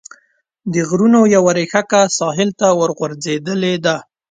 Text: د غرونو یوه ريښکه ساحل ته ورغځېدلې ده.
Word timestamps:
د 0.73 0.75
غرونو 0.89 1.19
یوه 1.35 1.51
ريښکه 1.57 2.01
ساحل 2.17 2.49
ته 2.59 2.67
ورغځېدلې 2.79 3.73
ده. 3.85 3.95